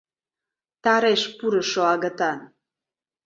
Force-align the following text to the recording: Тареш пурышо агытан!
Тареш 0.83 1.21
пурышо 1.37 1.81
агытан! 1.93 2.39